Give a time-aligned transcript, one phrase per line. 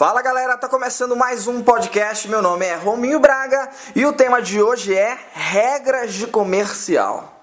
[0.00, 2.26] Fala galera, tá começando mais um podcast.
[2.26, 7.38] Meu nome é Rominho Braga e o tema de hoje é regras de comercial.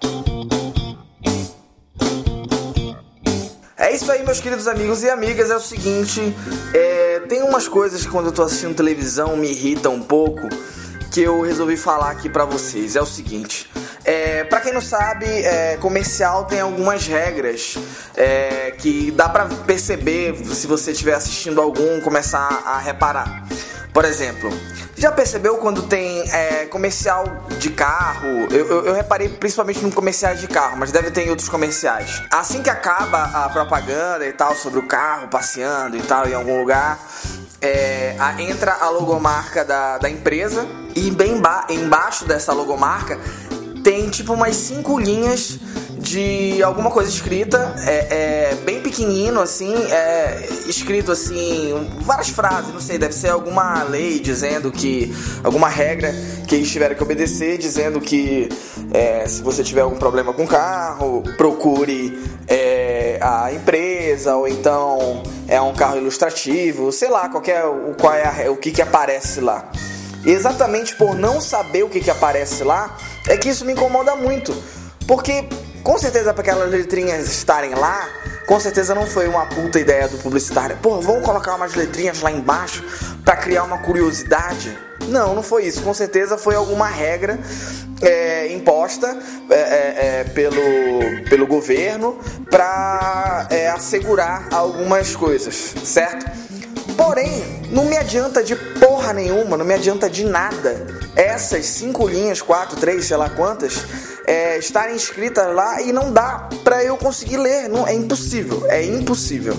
[3.76, 5.52] É isso aí, meus queridos amigos e amigas.
[5.52, 6.20] É o seguinte:
[6.74, 10.48] é, tem umas coisas que quando eu tô assistindo televisão me irritam um pouco
[11.12, 12.96] que eu resolvi falar aqui pra vocês.
[12.96, 13.70] É o seguinte:
[14.08, 17.76] é, para quem não sabe, é, comercial tem algumas regras
[18.16, 23.44] é, que dá para perceber se você estiver assistindo algum, começar a reparar.
[23.92, 24.50] Por exemplo,
[24.96, 28.48] já percebeu quando tem é, comercial de carro?
[28.50, 32.22] Eu, eu, eu, reparei principalmente no comerciais de carro, mas deve ter em outros comerciais.
[32.30, 36.58] Assim que acaba a propaganda e tal sobre o carro passeando e tal em algum
[36.58, 36.98] lugar,
[37.60, 40.66] é, a, entra a logomarca da, da empresa
[40.96, 43.18] e bem embaixo dessa logomarca
[43.82, 45.58] tem tipo umas cinco linhas
[45.98, 52.80] de alguma coisa escrita, é, é, bem pequenino assim, é, escrito assim, várias frases, não
[52.80, 56.14] sei, deve ser alguma lei dizendo que, alguma regra
[56.46, 58.48] que eles tiveram que obedecer, dizendo que
[58.92, 65.22] é, se você tiver algum problema com o carro, procure é, a empresa, ou então
[65.46, 67.64] é um carro ilustrativo, sei lá, qualquer,
[68.00, 69.70] qual é, o que que aparece lá.
[70.24, 72.96] Exatamente por não saber o que que aparece lá,
[73.28, 74.54] é que isso me incomoda muito.
[75.06, 75.44] Porque,
[75.82, 78.08] com certeza, para aquelas letrinhas estarem lá,
[78.46, 80.76] com certeza não foi uma puta ideia do publicitário.
[80.82, 82.82] Pô, vamos colocar umas letrinhas lá embaixo
[83.24, 84.76] para criar uma curiosidade.
[85.08, 85.82] Não, não foi isso.
[85.82, 87.38] Com certeza foi alguma regra
[88.02, 89.18] é, imposta
[89.50, 92.18] é, é, é pelo, pelo governo
[92.50, 96.47] para é, assegurar algumas coisas, certo?
[97.18, 102.40] Porém, não me adianta de porra nenhuma, não me adianta de nada essas cinco linhas,
[102.40, 103.84] quatro, três, sei lá quantas,
[104.24, 107.68] é, estarem escritas lá e não dá para eu conseguir ler.
[107.68, 109.56] Não, é impossível, é impossível.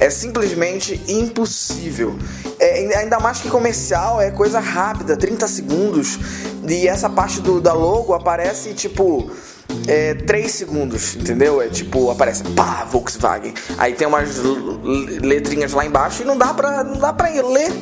[0.00, 2.18] É simplesmente impossível.
[2.58, 6.18] É, ainda mais que comercial é coisa rápida, 30 segundos.
[6.66, 9.30] E essa parte do, da logo aparece tipo.
[9.86, 11.60] É, 3 segundos, entendeu?
[11.60, 13.54] É tipo, aparece pá, Volkswagen.
[13.78, 14.36] Aí tem umas
[15.22, 17.72] letrinhas lá embaixo e não dá pra, não dá pra ler.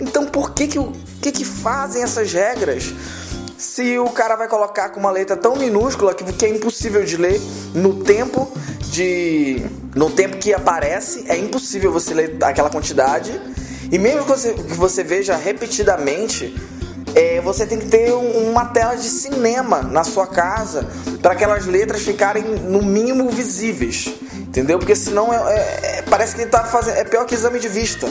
[0.00, 0.78] Então por que que,
[1.22, 2.92] que que fazem essas regras?
[3.56, 7.16] Se o cara vai colocar com uma letra tão minúscula que, que é impossível de
[7.16, 7.40] ler
[7.74, 8.50] no tempo
[8.90, 13.40] de no tempo que aparece, é impossível você ler aquela quantidade.
[13.90, 16.54] E mesmo que você, que você veja repetidamente,
[17.14, 20.86] é, você tem que ter uma tela de cinema na sua casa
[21.20, 24.78] para aquelas letras ficarem no mínimo visíveis, entendeu?
[24.78, 25.52] Porque senão é,
[25.98, 28.08] é, parece que tá fazendo é pior que exame de vista.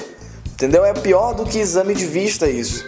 [0.53, 0.85] Entendeu?
[0.85, 2.85] É pior do que exame de vista isso.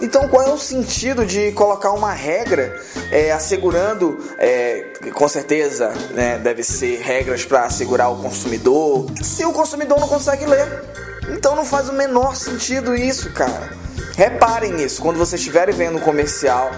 [0.00, 2.78] Então, qual é o sentido de colocar uma regra
[3.12, 9.52] é, assegurando, é, com certeza, né, deve ser regras para assegurar o consumidor, se o
[9.52, 10.82] consumidor não consegue ler?
[11.30, 13.83] Então, não faz o menor sentido isso, cara.
[14.16, 16.70] Reparem nisso, quando vocês estiverem vendo um comercial,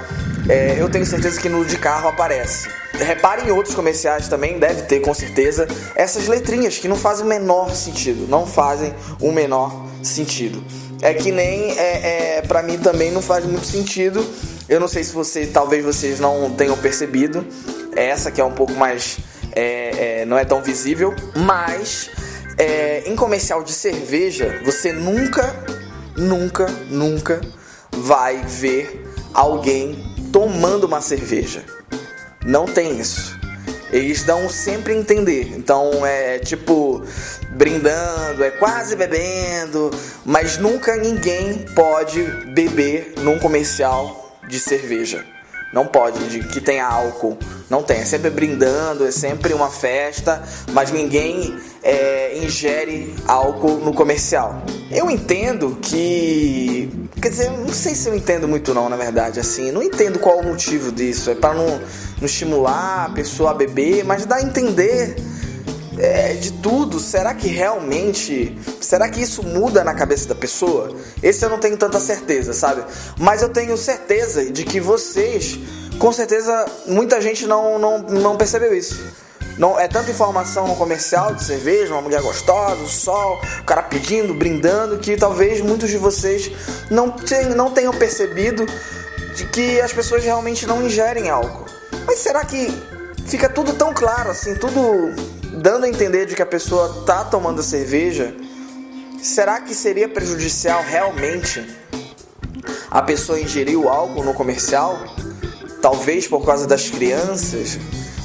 [0.48, 2.68] é, eu tenho certeza que no de carro aparece.
[2.94, 7.28] Reparem em outros comerciais também, deve ter com certeza, essas letrinhas que não fazem o
[7.28, 10.64] menor sentido, não fazem o menor sentido.
[11.02, 14.26] É que nem é, é para mim também não faz muito sentido.
[14.66, 17.46] Eu não sei se você, talvez vocês não tenham percebido.
[17.94, 19.18] Essa que é um pouco mais,
[19.54, 22.10] é, é, não é tão visível, mas
[22.56, 25.54] é, em comercial de cerveja você nunca,
[26.16, 27.40] nunca, nunca
[27.92, 31.64] vai ver alguém tomando uma cerveja.
[32.44, 33.38] Não tem isso.
[33.92, 35.54] Eles dão sempre a entender.
[35.56, 37.02] Então é tipo
[37.52, 39.90] brindando, é quase bebendo,
[40.24, 42.22] mas nunca ninguém pode
[42.52, 45.24] beber num comercial de cerveja.
[45.72, 47.36] Não pode, de que tenha álcool.
[47.68, 47.98] Não tem.
[47.98, 54.62] É sempre brindando, é sempre uma festa, mas ninguém é, ingere álcool no comercial.
[54.90, 56.90] Eu entendo que.
[57.20, 59.40] Quer dizer, não sei se eu entendo muito, não, na verdade.
[59.40, 61.30] Assim, não entendo qual o motivo disso.
[61.30, 65.16] É para não, não estimular a pessoa a beber, mas dá a entender
[65.98, 68.56] é, de tudo, será que realmente.
[68.80, 70.94] Será que isso muda na cabeça da pessoa?
[71.22, 72.84] Esse eu não tenho tanta certeza, sabe?
[73.18, 75.58] Mas eu tenho certeza de que vocês,
[75.98, 79.04] com certeza, muita gente não, não, não percebeu isso.
[79.58, 84.34] Não, é tanta informação comercial de cerveja, uma mulher gostosa, o sol, o cara pedindo,
[84.34, 86.50] brindando, que talvez muitos de vocês
[86.90, 88.66] não, tenham, não tenham percebido
[89.34, 91.64] de que as pessoas realmente não ingerem álcool.
[92.06, 92.70] Mas será que
[93.26, 95.14] fica tudo tão claro assim, tudo
[95.56, 98.34] dando a entender de que a pessoa tá tomando cerveja,
[99.20, 101.64] será que seria prejudicial realmente
[102.90, 104.98] a pessoa ingerir o álcool no comercial?
[105.82, 107.78] Talvez por causa das crianças.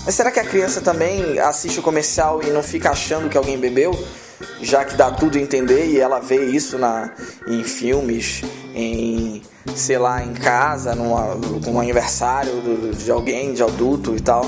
[0.05, 3.57] Mas será que a criança também assiste o comercial e não fica achando que alguém
[3.57, 3.93] bebeu?
[4.61, 7.11] já que dá tudo a entender e ela vê isso na,
[7.47, 8.41] em filmes,
[8.73, 9.41] em
[9.75, 14.45] sei lá, em casa, num aniversário do, de alguém, de adulto e tal.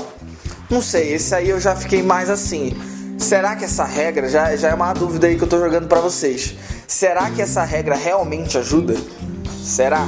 [0.70, 2.76] Não sei, esse aí eu já fiquei mais assim.
[3.18, 6.00] Será que essa regra, já, já é uma dúvida aí que eu tô jogando para
[6.00, 6.54] vocês.
[6.86, 8.94] Será que essa regra realmente ajuda?
[9.62, 10.06] Será?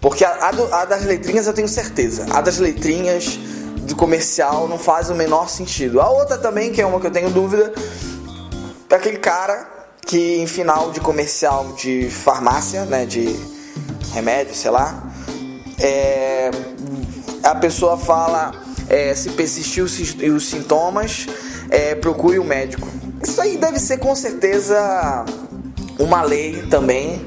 [0.00, 2.26] Porque a, a, a, das letrinhas eu tenho certeza.
[2.30, 3.38] A das letrinhas
[3.82, 6.00] do comercial não faz o menor sentido.
[6.00, 7.72] A outra também, que é uma que eu tenho dúvida,
[8.90, 9.66] é aquele cara
[10.06, 13.34] que em final de comercial de farmácia, né, de
[14.12, 15.02] remédio, sei lá,
[15.80, 16.50] é,
[17.42, 18.52] a pessoa fala
[18.88, 21.26] é, se persistir os, os sintomas,
[21.70, 22.88] é, procure o um médico.
[23.22, 25.24] Isso aí deve ser com certeza
[25.98, 27.24] uma lei também.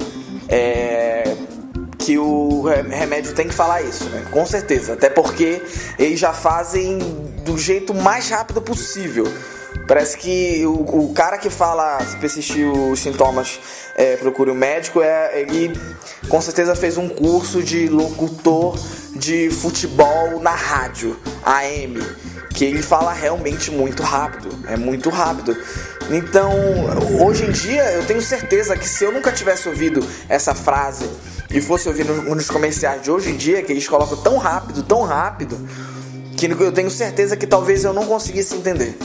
[0.48, 1.36] É,
[2.00, 4.26] que o remédio tem que falar isso, né?
[4.32, 4.94] Com certeza.
[4.94, 5.62] Até porque
[6.00, 6.98] eles já fazem
[7.46, 9.32] do jeito mais rápido possível.
[9.88, 13.60] Parece que o, o cara que fala se persistir os sintomas,
[13.96, 15.80] é, procure o um médico, é, ele
[16.28, 18.76] com certeza fez um curso de locutor
[19.20, 22.02] de futebol na rádio, AM,
[22.54, 25.56] que ele fala realmente muito rápido, é muito rápido.
[26.10, 26.52] Então,
[27.22, 31.08] hoje em dia, eu tenho certeza que se eu nunca tivesse ouvido essa frase
[31.52, 35.04] e fosse ouvir nos comerciais de hoje em dia, que eles colocam tão rápido, tão
[35.04, 35.58] rápido,
[36.36, 38.98] que eu tenho certeza que talvez eu não conseguisse entender.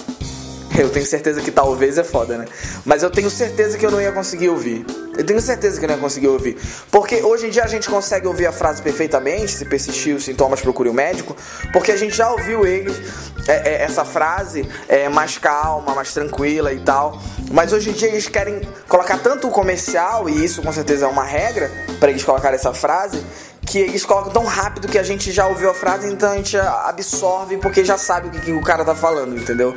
[0.79, 2.47] Eu tenho certeza que talvez é foda, né?
[2.85, 4.85] Mas eu tenho certeza que eu não ia conseguir ouvir.
[5.17, 6.59] Eu tenho certeza que eu não ia conseguir ouvir.
[6.91, 10.61] Porque hoje em dia a gente consegue ouvir a frase perfeitamente, se persistir os sintomas,
[10.61, 11.37] procure o um médico,
[11.73, 13.01] porque a gente já ouviu eles,
[13.47, 17.21] é, é, essa frase é, mais calma, mais tranquila e tal.
[17.53, 21.09] Mas hoje em dia eles querem colocar tanto o comercial, e isso com certeza é
[21.09, 23.25] uma regra para eles colocarem essa frase,
[23.65, 26.57] que eles colocam tão rápido que a gente já ouviu a frase, então a gente
[26.57, 29.75] absorve porque já sabe o que, que o cara tá falando, entendeu?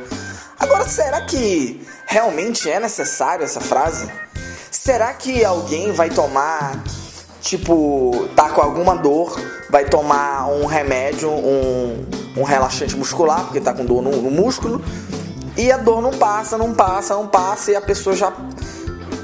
[0.58, 4.10] Agora, será que realmente é necessário essa frase?
[4.70, 6.82] Será que alguém vai tomar,
[7.40, 9.40] tipo, tá com alguma dor,
[9.70, 12.04] vai tomar um remédio, um,
[12.36, 14.82] um relaxante muscular, porque tá com dor no, no músculo,
[15.56, 18.32] e a dor não passa, não passa, não passa, e a pessoa já.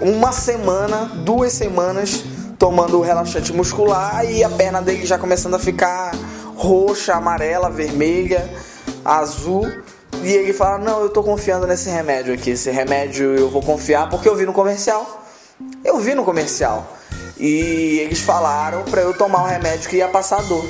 [0.00, 2.24] Uma semana, duas semanas
[2.58, 6.12] tomando o relaxante muscular e a perna dele já começando a ficar
[6.56, 8.48] roxa, amarela, vermelha,
[9.04, 9.66] azul
[10.24, 12.50] e ele fala: Não, eu tô confiando nesse remédio aqui.
[12.50, 15.24] Esse remédio eu vou confiar porque eu vi no comercial.
[15.84, 16.96] Eu vi no comercial.
[17.38, 20.64] E eles falaram para eu tomar o remédio que ia passar dor.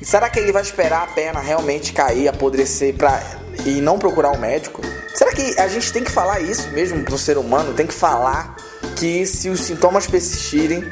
[0.00, 3.22] E será que ele vai esperar a perna realmente cair, apodrecer pra...
[3.64, 4.82] e não procurar um médico?
[5.14, 7.72] Será que a gente tem que falar isso mesmo pro ser humano?
[7.72, 8.56] Tem que falar
[8.96, 10.84] que se os sintomas persistirem,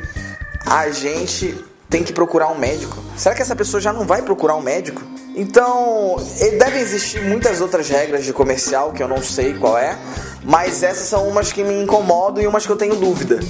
[0.65, 1.55] a gente
[1.91, 2.97] tem que procurar um médico?
[3.17, 5.03] Será que essa pessoa já não vai procurar um médico?
[5.35, 6.17] Então,
[6.59, 9.97] devem existir muitas outras regras de comercial que eu não sei qual é,
[10.43, 13.41] mas essas são umas que me incomodam e umas que eu tenho dúvida.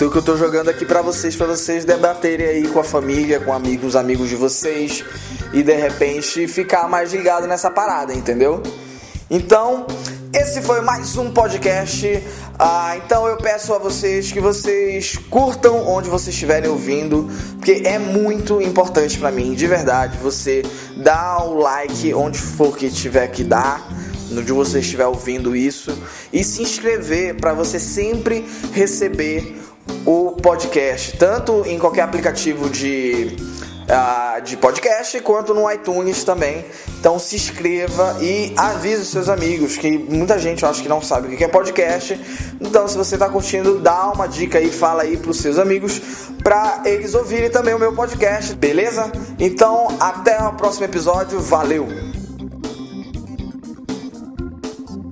[0.00, 3.38] Então que eu tô jogando aqui para vocês, para vocês debaterem aí com a família,
[3.38, 5.04] com amigos, amigos de vocês
[5.52, 8.62] e de repente ficar mais ligado nessa parada, entendeu?
[9.30, 9.86] Então,
[10.32, 12.22] esse foi mais um podcast.
[12.58, 17.98] Ah, então eu peço a vocês que vocês curtam onde vocês estiverem ouvindo, porque é
[17.98, 20.62] muito importante para mim, de verdade, você
[20.96, 23.86] dar o like onde for que tiver que dar,
[24.30, 25.96] onde você estiver ouvindo isso,
[26.32, 29.60] e se inscrever para você sempre receber
[30.06, 33.36] o podcast, tanto em qualquer aplicativo de
[33.90, 36.64] uh, de podcast quanto no iTunes também.
[36.98, 41.02] Então se inscreva e avise os seus amigos, que muita gente eu acho que não
[41.02, 42.18] sabe o que é podcast.
[42.60, 46.00] Então se você está curtindo, dá uma dica aí, fala aí para os seus amigos
[46.42, 49.10] para eles ouvirem também o meu podcast, beleza?
[49.38, 52.19] Então até o próximo episódio, valeu!